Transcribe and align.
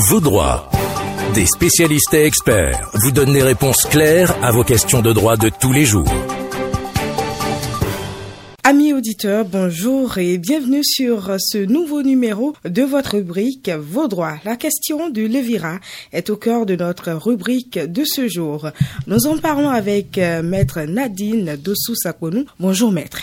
Vos 0.00 0.20
droits. 0.20 0.70
Des 1.34 1.46
spécialistes 1.46 2.14
et 2.14 2.24
experts 2.24 2.88
vous 3.02 3.10
donnent 3.10 3.32
des 3.32 3.42
réponses 3.42 3.82
claires 3.82 4.32
à 4.44 4.52
vos 4.52 4.62
questions 4.62 5.02
de 5.02 5.12
droit 5.12 5.36
de 5.36 5.48
tous 5.48 5.72
les 5.72 5.84
jours. 5.84 6.06
Amis 8.62 8.92
auditeurs, 8.92 9.44
bonjour 9.44 10.18
et 10.18 10.38
bienvenue 10.38 10.84
sur 10.84 11.34
ce 11.40 11.58
nouveau 11.58 12.04
numéro 12.04 12.54
de 12.64 12.82
votre 12.82 13.16
rubrique 13.16 13.70
Vos 13.70 14.06
droits. 14.06 14.38
La 14.44 14.54
question 14.54 15.08
du 15.08 15.26
Levira 15.26 15.80
est 16.12 16.30
au 16.30 16.36
cœur 16.36 16.64
de 16.64 16.76
notre 16.76 17.10
rubrique 17.10 17.80
de 17.80 18.04
ce 18.04 18.28
jour. 18.28 18.70
Nous 19.08 19.26
en 19.26 19.36
parlons 19.38 19.70
avec 19.70 20.16
euh, 20.18 20.44
maître 20.44 20.80
Nadine 20.82 21.56
Dossou 21.56 21.96
Sakonou. 21.96 22.44
Bonjour 22.60 22.92
maître. 22.92 23.18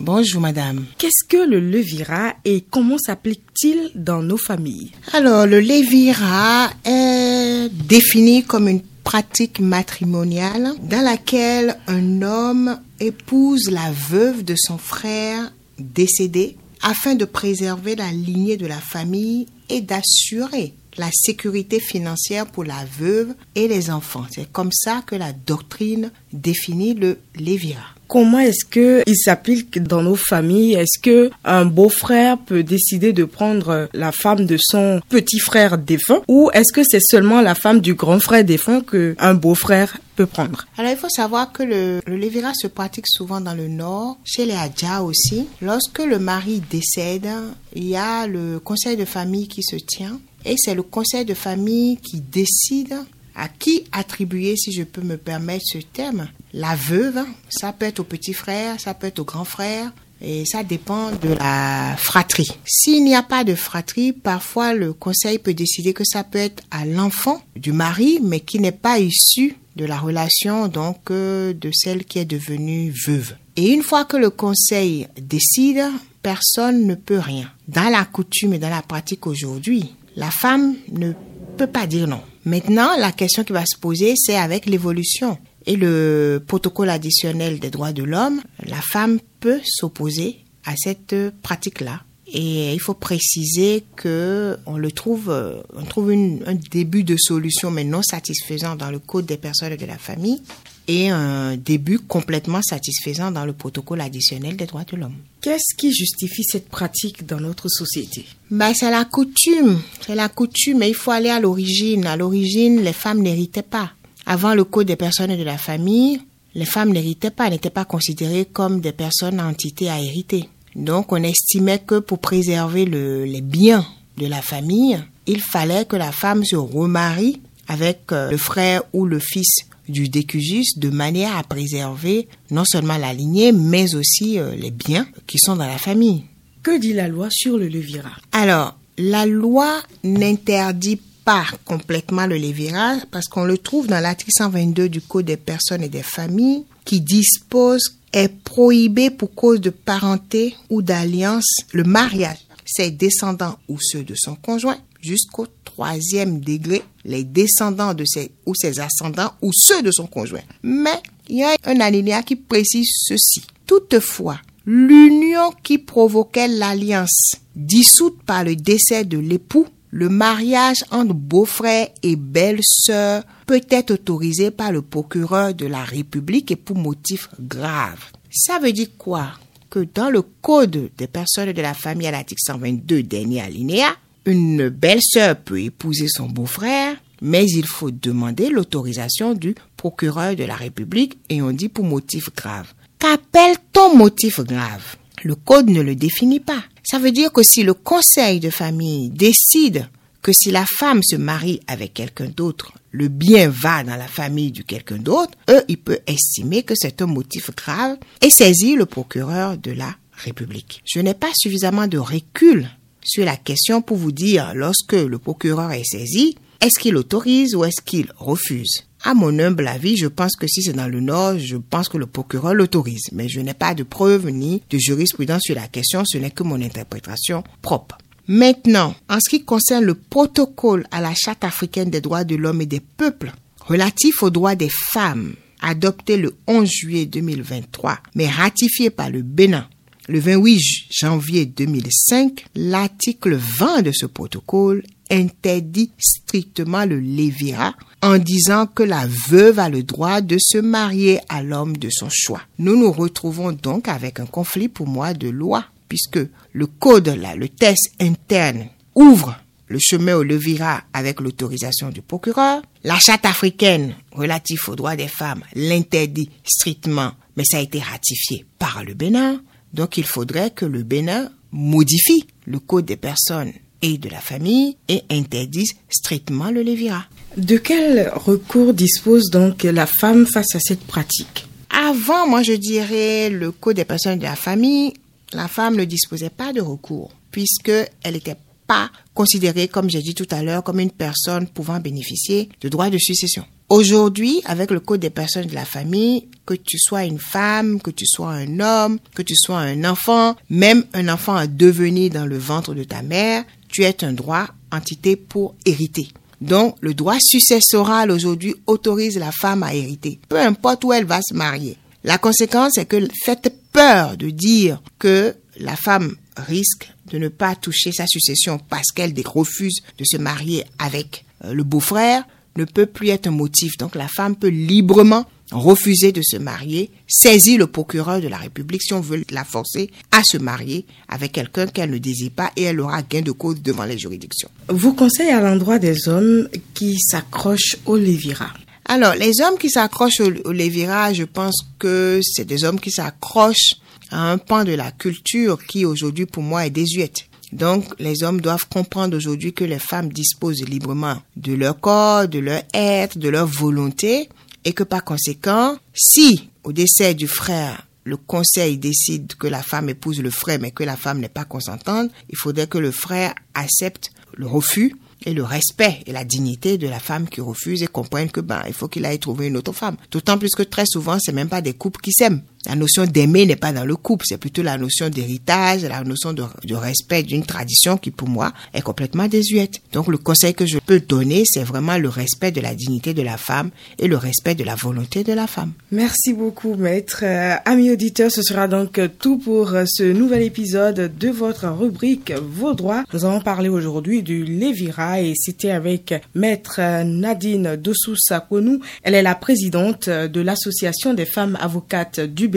Bonjour 0.00 0.40
madame. 0.40 0.86
Qu'est-ce 0.96 1.26
que 1.28 1.48
le 1.48 1.58
Levira 1.58 2.34
et 2.44 2.60
comment 2.70 2.98
s'applique-t-il 2.98 3.90
dans 3.96 4.22
nos 4.22 4.36
familles? 4.36 4.92
Alors 5.12 5.44
le 5.44 5.58
Levira 5.58 6.70
est 6.84 7.68
défini 7.68 8.44
comme 8.44 8.68
une 8.68 8.82
pratique 9.02 9.58
matrimoniale 9.58 10.74
dans 10.82 11.02
laquelle 11.02 11.78
un 11.88 12.22
homme 12.22 12.78
épouse 13.00 13.70
la 13.70 13.90
veuve 13.90 14.44
de 14.44 14.54
son 14.56 14.78
frère 14.78 15.52
décédé 15.80 16.56
afin 16.80 17.16
de 17.16 17.24
préserver 17.24 17.96
la 17.96 18.12
lignée 18.12 18.56
de 18.56 18.66
la 18.66 18.80
famille 18.80 19.48
et 19.68 19.80
d'assurer 19.80 20.74
la 20.96 21.10
sécurité 21.12 21.80
financière 21.80 22.46
pour 22.46 22.62
la 22.62 22.84
veuve 22.98 23.34
et 23.56 23.66
les 23.66 23.90
enfants. 23.90 24.26
C'est 24.30 24.50
comme 24.52 24.72
ça 24.72 25.02
que 25.04 25.16
la 25.16 25.32
doctrine 25.32 26.12
définit 26.32 26.94
le 26.94 27.18
Lévira. 27.34 27.97
Comment 28.08 28.38
est-ce 28.38 28.64
que 28.64 29.02
il 29.06 29.16
s'applique 29.16 29.82
dans 29.82 30.02
nos 30.02 30.16
familles? 30.16 30.74
Est-ce 30.74 30.98
que 30.98 31.30
un 31.44 31.66
beau-frère 31.66 32.38
peut 32.38 32.62
décider 32.62 33.12
de 33.12 33.24
prendre 33.24 33.90
la 33.92 34.12
femme 34.12 34.46
de 34.46 34.56
son 34.58 35.02
petit 35.10 35.38
frère 35.38 35.76
défunt? 35.76 36.22
Ou 36.26 36.50
est-ce 36.54 36.72
que 36.72 36.80
c'est 36.88 37.02
seulement 37.02 37.42
la 37.42 37.54
femme 37.54 37.80
du 37.80 37.92
grand 37.92 38.18
frère 38.18 38.44
défunt 38.44 38.80
que 38.80 39.14
un 39.18 39.34
beau-frère 39.34 39.98
peut 40.16 40.24
prendre? 40.24 40.66
Alors 40.78 40.90
il 40.90 40.96
faut 40.96 41.10
savoir 41.10 41.52
que 41.52 41.62
le, 41.62 42.00
le 42.06 42.30
se 42.54 42.66
pratique 42.66 43.06
souvent 43.06 43.42
dans 43.42 43.54
le 43.54 43.68
nord, 43.68 44.16
chez 44.24 44.46
les 44.46 44.54
Hadja 44.54 45.02
aussi. 45.02 45.46
Lorsque 45.60 45.98
le 45.98 46.18
mari 46.18 46.62
décède, 46.70 47.28
il 47.74 47.88
y 47.88 47.96
a 47.96 48.26
le 48.26 48.58
conseil 48.58 48.96
de 48.96 49.04
famille 49.04 49.48
qui 49.48 49.62
se 49.62 49.76
tient. 49.76 50.18
Et 50.46 50.54
c'est 50.56 50.74
le 50.74 50.82
conseil 50.82 51.26
de 51.26 51.34
famille 51.34 51.98
qui 51.98 52.20
décide 52.20 52.94
à 53.38 53.48
qui 53.48 53.84
attribuer, 53.92 54.56
si 54.56 54.72
je 54.72 54.82
peux 54.82 55.00
me 55.00 55.16
permettre 55.16 55.64
ce 55.64 55.78
terme, 55.78 56.28
la 56.52 56.74
veuve. 56.74 57.24
Ça 57.48 57.72
peut 57.72 57.86
être 57.86 58.00
au 58.00 58.04
petit 58.04 58.34
frère, 58.34 58.78
ça 58.80 58.94
peut 58.94 59.06
être 59.06 59.20
au 59.20 59.24
grand 59.24 59.44
frère. 59.44 59.92
Et 60.20 60.44
ça 60.44 60.64
dépend 60.64 61.12
de 61.12 61.28
la 61.38 61.94
fratrie. 61.96 62.48
S'il 62.64 63.04
n'y 63.04 63.14
a 63.14 63.22
pas 63.22 63.44
de 63.44 63.54
fratrie, 63.54 64.12
parfois 64.12 64.74
le 64.74 64.92
conseil 64.92 65.38
peut 65.38 65.54
décider 65.54 65.92
que 65.92 66.02
ça 66.04 66.24
peut 66.24 66.38
être 66.38 66.64
à 66.72 66.84
l'enfant 66.84 67.40
du 67.54 67.70
mari, 67.70 68.18
mais 68.20 68.40
qui 68.40 68.58
n'est 68.58 68.72
pas 68.72 68.98
issu 68.98 69.56
de 69.76 69.84
la 69.84 69.96
relation 69.96 70.66
donc 70.66 71.12
euh, 71.12 71.52
de 71.54 71.70
celle 71.72 72.04
qui 72.04 72.18
est 72.18 72.24
devenue 72.24 72.92
veuve. 73.06 73.36
Et 73.54 73.72
une 73.72 73.84
fois 73.84 74.04
que 74.04 74.16
le 74.16 74.30
conseil 74.30 75.06
décide, 75.20 75.84
personne 76.20 76.84
ne 76.86 76.96
peut 76.96 77.20
rien. 77.20 77.48
Dans 77.68 77.88
la 77.88 78.04
coutume 78.04 78.54
et 78.54 78.58
dans 78.58 78.70
la 78.70 78.82
pratique 78.82 79.26
aujourd'hui, 79.28 79.94
la 80.16 80.30
femme 80.32 80.74
ne 80.90 81.12
peut 81.58 81.66
pas 81.66 81.86
dire 81.86 82.06
non. 82.06 82.20
Maintenant, 82.44 82.96
la 82.98 83.12
question 83.12 83.44
qui 83.44 83.52
va 83.52 83.64
se 83.66 83.76
poser, 83.78 84.14
c'est 84.16 84.36
avec 84.36 84.66
l'évolution 84.66 85.38
et 85.66 85.76
le 85.76 86.42
protocole 86.46 86.88
additionnel 86.88 87.58
des 87.58 87.70
droits 87.70 87.92
de 87.92 88.02
l'homme, 88.02 88.40
la 88.64 88.80
femme 88.80 89.18
peut 89.40 89.60
s'opposer 89.64 90.44
à 90.64 90.74
cette 90.76 91.14
pratique-là. 91.42 92.02
Et 92.30 92.72
il 92.74 92.80
faut 92.80 92.94
préciser 92.94 93.84
que 93.96 94.58
on 94.66 94.76
le 94.76 94.92
trouve, 94.92 95.34
on 95.74 95.84
trouve 95.84 96.10
un 96.10 96.54
début 96.70 97.04
de 97.04 97.16
solution, 97.18 97.70
mais 97.70 97.84
non 97.84 98.02
satisfaisant 98.02 98.76
dans 98.76 98.90
le 98.90 98.98
code 98.98 99.26
des 99.26 99.38
personnes 99.38 99.76
de 99.76 99.86
la 99.86 99.98
famille 99.98 100.42
et 100.88 101.10
un 101.10 101.56
début 101.56 101.98
complètement 101.98 102.62
satisfaisant 102.62 103.30
dans 103.30 103.44
le 103.44 103.52
protocole 103.52 104.00
additionnel 104.00 104.56
des 104.56 104.64
droits 104.64 104.84
de 104.90 104.96
l'homme. 104.96 105.14
Qu'est-ce 105.42 105.76
qui 105.76 105.92
justifie 105.92 106.42
cette 106.42 106.68
pratique 106.68 107.26
dans 107.26 107.38
notre 107.38 107.68
société? 107.68 108.24
Ben, 108.50 108.72
C'est 108.74 108.90
la 108.90 109.04
coutume. 109.04 109.80
C'est 110.04 110.14
la 110.14 110.30
coutume, 110.30 110.78
mais 110.78 110.88
il 110.88 110.94
faut 110.94 111.10
aller 111.10 111.28
à 111.28 111.40
l'origine. 111.40 112.06
À 112.06 112.16
l'origine, 112.16 112.80
les 112.82 112.94
femmes 112.94 113.20
n'héritaient 113.20 113.62
pas. 113.62 113.92
Avant 114.24 114.54
le 114.54 114.64
code 114.64 114.86
des 114.86 114.96
personnes 114.96 115.36
de 115.36 115.42
la 115.42 115.58
famille, 115.58 116.20
les 116.54 116.64
femmes 116.64 116.92
n'héritaient 116.92 117.30
pas, 117.30 117.50
n'étaient 117.50 117.70
pas 117.70 117.84
considérées 117.84 118.46
comme 118.50 118.80
des 118.80 118.92
personnes 118.92 119.40
entités 119.40 119.90
à 119.90 120.00
hériter. 120.00 120.48
Donc 120.74 121.12
on 121.12 121.22
estimait 121.22 121.80
que 121.80 121.98
pour 121.98 122.18
préserver 122.18 122.84
le, 122.84 123.24
les 123.24 123.40
biens 123.42 123.86
de 124.16 124.26
la 124.26 124.42
famille, 124.42 124.98
il 125.26 125.40
fallait 125.40 125.84
que 125.84 125.96
la 125.96 126.12
femme 126.12 126.44
se 126.44 126.56
remarie 126.56 127.40
avec 127.68 128.00
euh, 128.12 128.30
le 128.30 128.36
frère 128.38 128.82
ou 128.92 129.04
le 129.06 129.18
fils 129.18 129.66
du 129.88 130.08
décujus 130.08 130.76
de 130.76 130.90
manière 130.90 131.36
à 131.36 131.42
préserver 131.42 132.28
non 132.50 132.64
seulement 132.64 132.96
la 132.96 133.12
lignée, 133.12 133.52
mais 133.52 133.94
aussi 133.94 134.38
euh, 134.38 134.54
les 134.54 134.70
biens 134.70 135.06
qui 135.26 135.38
sont 135.38 135.56
dans 135.56 135.66
la 135.66 135.78
famille. 135.78 136.24
Que 136.62 136.78
dit 136.78 136.92
la 136.92 137.08
loi 137.08 137.28
sur 137.30 137.58
le 137.58 137.68
levira 137.68 138.10
Alors, 138.32 138.76
la 138.98 139.26
loi 139.26 139.80
n'interdit 140.04 141.00
pas 141.24 141.46
complètement 141.64 142.26
le 142.26 142.36
levira 142.36 142.96
parce 143.10 143.26
qu'on 143.26 143.44
le 143.44 143.58
trouve 143.58 143.86
dans 143.86 144.00
l'article 144.00 144.32
122 144.32 144.88
du 144.88 145.00
Code 145.00 145.26
des 145.26 145.36
personnes 145.36 145.82
et 145.82 145.88
des 145.88 146.02
familles 146.02 146.64
qui 146.84 147.00
dispose 147.00 147.98
est 148.12 148.28
prohibé 148.42 149.10
pour 149.10 149.34
cause 149.34 149.60
de 149.60 149.70
parenté 149.70 150.54
ou 150.70 150.82
d'alliance 150.82 151.44
le 151.72 151.84
mariage, 151.84 152.38
ses 152.64 152.90
descendants 152.90 153.58
ou 153.68 153.78
ceux 153.80 154.02
de 154.02 154.14
son 154.16 154.34
conjoint 154.36 154.78
jusqu'au 155.00 155.46
troisième 155.64 156.40
degré 156.40 156.82
les 157.08 157.24
descendants 157.24 157.94
de 157.94 158.04
ses 158.04 158.30
ou 158.46 158.54
ses 158.54 158.78
ascendants 158.78 159.32
ou 159.42 159.50
ceux 159.52 159.82
de 159.82 159.90
son 159.90 160.06
conjoint. 160.06 160.42
Mais 160.62 161.00
il 161.28 161.38
y 161.38 161.42
a 161.42 161.56
un 161.64 161.80
alinéa 161.80 162.22
qui 162.22 162.36
précise 162.36 162.90
ceci. 162.94 163.42
Toutefois, 163.66 164.38
l'union 164.66 165.50
qui 165.62 165.78
provoquait 165.78 166.48
l'alliance 166.48 167.32
dissoute 167.56 168.22
par 168.24 168.44
le 168.44 168.54
décès 168.54 169.04
de 169.04 169.18
l'époux, 169.18 169.66
le 169.90 170.10
mariage 170.10 170.84
entre 170.90 171.14
beau-frère 171.14 171.88
et 172.02 172.14
belle-sœur 172.16 173.24
peut 173.46 173.62
être 173.70 173.92
autorisé 173.92 174.50
par 174.50 174.70
le 174.70 174.82
procureur 174.82 175.54
de 175.54 175.64
la 175.64 175.82
République 175.82 176.50
et 176.50 176.56
pour 176.56 176.76
motif 176.76 177.30
grave. 177.40 177.98
Ça 178.30 178.58
veut 178.58 178.72
dire 178.72 178.88
quoi? 178.98 179.30
Que 179.70 179.86
dans 179.94 180.10
le 180.10 180.22
code 180.22 180.90
des 180.96 181.06
personnes 181.06 181.52
de 181.52 181.62
la 181.62 181.74
famille 181.74 182.06
à 182.06 182.10
l'article 182.10 182.40
122 182.46 183.02
dernier 183.02 183.40
alinéa, 183.40 183.96
une 184.28 184.68
belle-sœur 184.68 185.36
peut 185.36 185.60
épouser 185.60 186.06
son 186.08 186.26
beau-frère, 186.26 186.96
mais 187.22 187.46
il 187.46 187.66
faut 187.66 187.90
demander 187.90 188.50
l'autorisation 188.50 189.34
du 189.34 189.54
procureur 189.76 190.36
de 190.36 190.44
la 190.44 190.54
République 190.54 191.18
et 191.28 191.42
on 191.42 191.50
dit 191.50 191.68
pour 191.68 191.84
motif 191.84 192.28
grave. 192.36 192.72
Qu'appelle-t-on 192.98 193.96
motif 193.96 194.40
grave? 194.40 194.96
Le 195.24 195.34
code 195.34 195.70
ne 195.70 195.80
le 195.80 195.94
définit 195.94 196.40
pas. 196.40 196.62
Ça 196.84 196.98
veut 196.98 197.10
dire 197.10 197.32
que 197.32 197.42
si 197.42 197.62
le 197.62 197.74
conseil 197.74 198.38
de 198.38 198.50
famille 198.50 199.10
décide 199.10 199.88
que 200.22 200.32
si 200.32 200.50
la 200.50 200.64
femme 200.78 201.02
se 201.02 201.16
marie 201.16 201.60
avec 201.66 201.94
quelqu'un 201.94 202.28
d'autre, 202.28 202.72
le 202.90 203.08
bien 203.08 203.48
va 203.48 203.82
dans 203.82 203.96
la 203.96 204.08
famille 204.08 204.52
de 204.52 204.62
quelqu'un 204.62 204.98
d'autre, 204.98 205.32
eux, 205.50 205.62
il 205.68 205.78
peut 205.78 206.00
estimer 206.06 206.62
que 206.62 206.74
c'est 206.76 207.02
un 207.02 207.06
motif 207.06 207.50
grave 207.54 207.96
et 208.20 208.30
saisir 208.30 208.76
le 208.76 208.86
procureur 208.86 209.56
de 209.56 209.72
la 209.72 209.94
République. 210.12 210.82
Je 210.84 211.00
n'ai 211.00 211.14
pas 211.14 211.30
suffisamment 211.36 211.86
de 211.86 211.98
recul 211.98 212.68
sur 213.08 213.24
la 213.24 213.36
question 213.36 213.80
pour 213.80 213.96
vous 213.96 214.12
dire, 214.12 214.52
lorsque 214.54 214.92
le 214.92 215.18
procureur 215.18 215.72
est 215.72 215.84
saisi, 215.84 216.36
est-ce 216.60 216.78
qu'il 216.78 216.96
autorise 216.96 217.54
ou 217.54 217.64
est-ce 217.64 217.80
qu'il 217.80 218.12
refuse? 218.18 218.84
À 219.04 219.14
mon 219.14 219.38
humble 219.38 219.66
avis, 219.66 219.96
je 219.96 220.08
pense 220.08 220.36
que 220.36 220.46
si 220.46 220.62
c'est 220.62 220.72
dans 220.72 220.88
le 220.88 221.00
Nord, 221.00 221.38
je 221.38 221.56
pense 221.56 221.88
que 221.88 221.96
le 221.96 222.06
procureur 222.06 222.52
l'autorise. 222.52 223.08
Mais 223.12 223.28
je 223.28 223.40
n'ai 223.40 223.54
pas 223.54 223.74
de 223.74 223.84
preuves 223.84 224.28
ni 224.28 224.62
de 224.68 224.78
jurisprudence 224.78 225.42
sur 225.44 225.54
la 225.54 225.68
question, 225.68 226.02
ce 226.04 226.18
n'est 226.18 226.32
que 226.32 226.42
mon 226.42 226.60
interprétation 226.60 227.44
propre. 227.62 227.96
Maintenant, 228.26 228.94
en 229.08 229.20
ce 229.20 229.30
qui 229.30 229.44
concerne 229.44 229.84
le 229.84 229.94
protocole 229.94 230.86
à 230.90 231.00
la 231.00 231.14
Charte 231.14 231.44
africaine 231.44 231.90
des 231.90 232.02
droits 232.02 232.24
de 232.24 232.36
l'homme 232.36 232.60
et 232.60 232.66
des 232.66 232.80
peuples 232.80 233.32
relatif 233.60 234.22
aux 234.22 234.30
droits 234.30 234.54
des 234.56 234.70
femmes, 234.92 235.34
adopté 235.62 236.16
le 236.16 236.34
11 236.46 236.68
juillet 236.68 237.06
2023, 237.06 237.98
mais 238.14 238.28
ratifié 238.28 238.90
par 238.90 239.10
le 239.10 239.22
Bénin 239.22 239.66
le 240.08 240.20
28 240.20 240.58
janvier 240.90 241.44
2005, 241.44 242.46
l'article 242.54 243.34
20 243.34 243.82
de 243.82 243.92
ce 243.92 244.06
protocole 244.06 244.82
interdit 245.10 245.92
strictement 245.98 246.86
le 246.86 246.98
lévira 246.98 247.74
en 248.02 248.18
disant 248.18 248.66
que 248.66 248.82
la 248.82 249.06
veuve 249.28 249.58
a 249.58 249.68
le 249.68 249.82
droit 249.82 250.20
de 250.20 250.38
se 250.40 250.58
marier 250.58 251.20
à 251.28 251.42
l'homme 251.42 251.76
de 251.76 251.90
son 251.90 252.08
choix. 252.10 252.40
Nous 252.58 252.76
nous 252.76 252.90
retrouvons 252.90 253.52
donc 253.52 253.88
avec 253.88 254.18
un 254.18 254.26
conflit 254.26 254.68
pour 254.68 254.86
moi 254.86 255.12
de 255.12 255.28
loi 255.28 255.64
puisque 255.88 256.20
le 256.52 256.66
code 256.66 257.08
le 257.36 257.48
test 257.48 257.92
interne 258.00 258.66
ouvre 258.94 259.38
le 259.68 259.78
chemin 259.78 260.16
au 260.16 260.22
levira 260.22 260.82
avec 260.94 261.20
l'autorisation 261.20 261.90
du 261.90 262.00
procureur. 262.00 262.62
La 262.84 262.98
charte 262.98 263.26
africaine 263.26 263.94
relative 264.12 264.60
aux 264.68 264.76
droits 264.76 264.96
des 264.96 265.08
femmes 265.08 265.42
l'interdit 265.54 266.30
strictement, 266.44 267.12
mais 267.36 267.44
ça 267.44 267.58
a 267.58 267.60
été 267.60 267.78
ratifié 267.78 268.46
par 268.58 268.82
le 268.84 268.94
Bénin. 268.94 269.42
Donc 269.72 269.96
il 269.96 270.04
faudrait 270.04 270.50
que 270.50 270.64
le 270.64 270.82
Bénin 270.82 271.30
modifie 271.52 272.26
le 272.46 272.58
code 272.58 272.86
des 272.86 272.96
personnes 272.96 273.52
et 273.82 273.98
de 273.98 274.08
la 274.08 274.20
famille 274.20 274.76
et 274.88 275.02
interdisent 275.10 275.76
strictement 275.88 276.50
le 276.50 276.62
lévira. 276.62 277.04
De 277.36 277.56
quel 277.56 278.10
recours 278.14 278.74
dispose 278.74 279.30
donc 279.30 279.62
la 279.62 279.86
femme 279.86 280.26
face 280.26 280.54
à 280.54 280.60
cette 280.60 280.84
pratique? 280.84 281.46
Avant, 281.70 282.26
moi 282.26 282.42
je 282.42 282.54
dirais 282.54 283.30
le 283.30 283.52
code 283.52 283.76
des 283.76 283.84
personnes 283.84 284.18
de 284.18 284.24
la 284.24 284.36
famille, 284.36 284.94
la 285.32 285.48
femme 285.48 285.76
ne 285.76 285.84
disposait 285.84 286.30
pas 286.30 286.52
de 286.52 286.60
recours 286.60 287.12
puisque 287.30 287.70
elle 288.02 288.14
n'était 288.14 288.36
pas 288.66 288.90
considérée, 289.14 289.68
comme 289.68 289.90
j'ai 289.90 290.02
dit 290.02 290.14
tout 290.14 290.26
à 290.30 290.42
l'heure, 290.42 290.62
comme 290.62 290.80
une 290.80 290.90
personne 290.90 291.46
pouvant 291.46 291.80
bénéficier 291.80 292.48
de 292.60 292.68
droits 292.68 292.90
de 292.90 292.98
succession. 292.98 293.44
Aujourd'hui, 293.68 294.40
avec 294.46 294.70
le 294.70 294.80
code 294.80 295.00
des 295.00 295.10
personnes 295.10 295.46
de 295.46 295.54
la 295.54 295.66
famille, 295.66 296.26
que 296.46 296.54
tu 296.54 296.78
sois 296.78 297.04
une 297.04 297.18
femme, 297.18 297.82
que 297.82 297.90
tu 297.90 298.06
sois 298.06 298.30
un 298.30 298.60
homme, 298.60 298.98
que 299.14 299.20
tu 299.20 299.34
sois 299.36 299.58
un 299.58 299.84
enfant, 299.84 300.36
même 300.48 300.84
un 300.94 301.08
enfant 301.08 301.36
à 301.36 301.46
devenir 301.46 302.10
dans 302.10 302.24
le 302.24 302.38
ventre 302.38 302.74
de 302.74 302.84
ta 302.84 303.02
mère, 303.02 303.44
tu 303.68 303.84
es 303.84 304.04
un 304.04 304.14
droit 304.14 304.46
entité 304.72 305.16
pour 305.16 305.54
hériter. 305.66 306.08
Donc, 306.40 306.76
le 306.80 306.94
droit 306.94 307.18
successoral 307.20 308.10
aujourd'hui 308.10 308.54
autorise 308.66 309.18
la 309.18 309.32
femme 309.32 309.62
à 309.62 309.74
hériter, 309.74 310.18
peu 310.30 310.40
importe 310.40 310.84
où 310.84 310.92
elle 310.94 311.04
va 311.04 311.20
se 311.20 311.34
marier. 311.34 311.76
La 312.04 312.16
conséquence 312.16 312.78
est 312.78 312.86
que 312.86 313.06
faites 313.22 313.52
peur 313.72 314.16
de 314.16 314.30
dire 314.30 314.80
que 314.98 315.34
la 315.58 315.76
femme 315.76 316.14
risque 316.38 316.90
de 317.10 317.18
ne 317.18 317.28
pas 317.28 317.54
toucher 317.54 317.92
sa 317.92 318.06
succession 318.06 318.58
parce 318.70 318.92
qu'elle 318.92 319.12
refuse 319.26 319.80
de 319.98 320.04
se 320.04 320.16
marier 320.16 320.64
avec 320.78 321.26
euh, 321.44 321.52
le 321.52 321.64
beau-frère 321.64 322.24
ne 322.58 322.64
peut 322.64 322.86
plus 322.86 323.08
être 323.08 323.28
un 323.28 323.32
motif. 323.32 323.76
Donc 323.78 323.94
la 323.94 324.08
femme 324.08 324.36
peut 324.36 324.48
librement 324.48 325.24
refuser 325.50 326.12
de 326.12 326.20
se 326.22 326.36
marier, 326.36 326.90
saisir 327.06 327.58
le 327.58 327.66
procureur 327.66 328.20
de 328.20 328.28
la 328.28 328.36
République 328.36 328.82
si 328.82 328.92
on 328.92 329.00
veut 329.00 329.24
la 329.30 329.44
forcer 329.44 329.90
à 330.10 330.22
se 330.22 330.36
marier 330.36 330.84
avec 331.08 331.32
quelqu'un 331.32 331.66
qu'elle 331.66 331.90
ne 331.90 331.98
désire 331.98 332.30
pas 332.30 332.50
et 332.56 332.64
elle 332.64 332.80
aura 332.80 333.02
gain 333.02 333.22
de 333.22 333.32
cause 333.32 333.62
devant 333.62 333.84
les 333.84 333.98
juridictions. 333.98 334.50
Vous 334.68 334.92
conseillez 334.92 335.30
à 335.30 335.40
l'endroit 335.40 335.78
des 335.78 336.08
hommes 336.08 336.48
qui 336.74 336.98
s'accrochent 336.98 337.76
au 337.86 337.96
lévira. 337.96 338.48
Alors, 338.84 339.14
les 339.14 339.40
hommes 339.40 339.58
qui 339.58 339.70
s'accrochent 339.70 340.20
au, 340.20 340.52
lévira, 340.52 341.12
je 341.12 341.24
pense 341.24 341.56
que 341.78 342.20
c'est 342.22 342.46
des 342.46 342.64
hommes 342.64 342.80
qui 342.80 342.90
s'accrochent 342.90 343.74
à 344.10 344.30
un 344.30 344.38
pan 344.38 344.64
de 344.64 344.72
la 344.72 344.90
culture 344.90 345.62
qui 345.64 345.84
aujourd'hui 345.84 346.26
pour 346.26 346.42
moi 346.42 346.66
est 346.66 346.70
désuète. 346.70 347.28
Donc, 347.52 347.84
les 347.98 348.22
hommes 348.22 348.40
doivent 348.40 348.68
comprendre 348.68 349.16
aujourd'hui 349.16 349.52
que 349.52 349.64
les 349.64 349.78
femmes 349.78 350.12
disposent 350.12 350.62
librement 350.62 351.16
de 351.36 351.54
leur 351.54 351.80
corps, 351.80 352.28
de 352.28 352.38
leur 352.38 352.62
être, 352.74 353.18
de 353.18 353.28
leur 353.28 353.46
volonté, 353.46 354.28
et 354.64 354.72
que 354.72 354.82
par 354.82 355.04
conséquent, 355.04 355.76
si 355.94 356.50
au 356.64 356.72
décès 356.72 357.14
du 357.14 357.26
frère, 357.26 357.86
le 358.04 358.16
conseil 358.16 358.78
décide 358.78 359.34
que 359.34 359.46
la 359.46 359.62
femme 359.62 359.88
épouse 359.88 360.20
le 360.20 360.30
frère, 360.30 360.58
mais 360.60 360.70
que 360.70 360.84
la 360.84 360.96
femme 360.96 361.20
n'est 361.20 361.28
pas 361.28 361.44
consentante, 361.44 362.10
il 362.28 362.36
faudrait 362.36 362.66
que 362.66 362.78
le 362.78 362.90
frère 362.90 363.34
accepte 363.54 364.10
le 364.34 364.46
refus 364.46 364.94
et 365.24 365.34
le 365.34 365.42
respect 365.42 366.02
et 366.06 366.12
la 366.12 366.24
dignité 366.24 366.78
de 366.78 366.88
la 366.88 367.00
femme 367.00 367.28
qui 367.28 367.40
refuse 367.40 367.82
et 367.82 367.86
comprenne 367.86 368.30
que 368.30 368.40
ben 368.40 368.62
il 368.66 368.72
faut 368.72 368.88
qu'il 368.88 369.04
aille 369.04 369.18
trouver 369.18 369.48
une 369.48 369.56
autre 369.56 369.72
femme. 369.72 369.96
D'autant 370.10 370.38
plus 370.38 370.54
que 370.54 370.62
très 370.62 370.86
souvent 370.86 371.18
c'est 371.20 371.32
même 371.32 371.48
pas 371.48 371.60
des 371.60 371.74
couples 371.74 372.00
qui 372.00 372.12
s'aiment. 372.12 372.42
La 372.66 372.74
notion 372.74 373.06
d'aimer 373.06 373.46
n'est 373.46 373.56
pas 373.56 373.72
dans 373.72 373.84
le 373.84 373.94
couple, 373.94 374.24
c'est 374.28 374.36
plutôt 374.36 374.62
la 374.62 374.76
notion 374.76 375.08
d'héritage, 375.08 375.84
la 375.84 376.02
notion 376.02 376.32
de, 376.32 376.42
respect 376.74 377.22
d'une 377.22 377.44
tradition 377.44 377.96
qui 377.96 378.10
pour 378.10 378.28
moi 378.28 378.52
est 378.74 378.80
complètement 378.80 379.28
désuète. 379.28 379.80
Donc 379.92 380.08
le 380.08 380.18
conseil 380.18 380.54
que 380.54 380.66
je 380.66 380.78
peux 380.78 380.98
donner, 380.98 381.44
c'est 381.46 381.62
vraiment 381.62 381.98
le 381.98 382.08
respect 382.08 382.50
de 382.50 382.60
la 382.60 382.74
dignité 382.74 383.14
de 383.14 383.22
la 383.22 383.36
femme 383.36 383.70
et 383.98 384.08
le 384.08 384.16
respect 384.16 384.56
de 384.56 384.64
la 384.64 384.74
volonté 384.74 385.22
de 385.22 385.32
la 385.32 385.46
femme. 385.46 385.72
Merci 385.92 386.32
beaucoup 386.32 386.74
maître. 386.74 387.20
Euh, 387.22 387.54
amis 387.64 387.90
auditeurs, 387.92 388.30
ce 388.32 388.42
sera 388.42 388.66
donc 388.66 389.00
tout 389.20 389.38
pour 389.38 389.72
ce 389.86 390.02
nouvel 390.02 390.42
épisode 390.42 391.16
de 391.16 391.28
votre 391.28 391.68
rubrique 391.68 392.32
Vos 392.32 392.74
droits. 392.74 393.04
Nous 393.12 393.24
allons 393.24 393.40
parler 393.40 393.68
aujourd'hui 393.68 394.22
du 394.22 394.44
Lévira 394.44 395.20
et 395.22 395.34
c'était 395.36 395.70
avec 395.70 396.12
maître 396.34 396.80
Nadine 397.04 397.76
Dossou 397.76 398.16
Sakonou. 398.16 398.80
Elle 399.04 399.14
est 399.14 399.22
la 399.22 399.36
présidente 399.36 400.08
de 400.08 400.40
l'association 400.40 401.14
des 401.14 401.26
femmes 401.26 401.56
avocates 401.60 402.20
du 402.20 402.48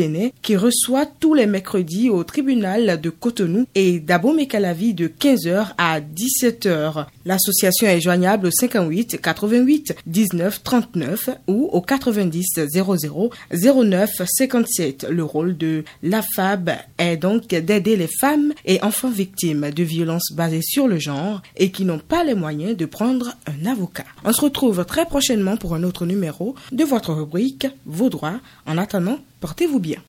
qui 0.41 0.55
reçoit 0.55 1.05
tous 1.05 1.33
les 1.33 1.45
mercredis 1.45 2.09
au 2.09 2.23
tribunal 2.23 2.99
de 2.99 3.09
Cotonou 3.09 3.65
et 3.75 3.99
d'Abo 3.99 4.33
Mekalavi 4.33 4.93
de 4.93 5.07
15h 5.07 5.73
à 5.77 5.99
17h. 5.99 7.05
L'association 7.25 7.87
est 7.87 8.01
joignable 8.01 8.47
au 8.47 8.51
58 8.51 9.21
88 9.21 9.93
19 10.05 10.63
39 10.63 11.29
ou 11.47 11.69
au 11.71 11.81
90 11.81 12.45
00 12.67 13.29
09 13.51 14.09
57. 14.25 15.07
Le 15.09 15.23
rôle 15.23 15.57
de 15.57 15.83
la 16.03 16.21
FAB 16.35 16.71
est 16.97 17.17
donc 17.17 17.47
d'aider 17.47 17.95
les 17.95 18.09
femmes 18.19 18.53
et 18.65 18.81
enfants 18.83 19.09
victimes 19.09 19.71
de 19.71 19.83
violences 19.83 20.31
basées 20.33 20.61
sur 20.61 20.87
le 20.87 20.97
genre 20.97 21.41
et 21.57 21.71
qui 21.71 21.85
n'ont 21.85 21.99
pas 21.99 22.23
les 22.23 22.35
moyens 22.35 22.75
de 22.75 22.85
prendre 22.85 23.35
un 23.47 23.65
avocat. 23.65 24.05
On 24.23 24.33
se 24.33 24.41
retrouve 24.41 24.85
très 24.85 25.05
prochainement 25.05 25.57
pour 25.57 25.75
un 25.75 25.83
autre 25.83 26.05
numéro 26.05 26.55
de 26.71 26.83
votre 26.83 27.13
rubrique 27.13 27.67
Vos 27.85 28.09
droits. 28.09 28.39
En 28.65 28.77
attendant, 28.77 29.19
Portez-vous 29.41 29.79
bien. 29.79 29.97